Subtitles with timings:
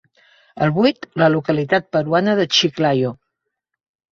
[0.67, 3.13] El vuit la localitat peruana de Chiclayo.